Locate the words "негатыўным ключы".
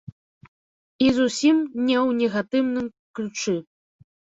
2.25-3.61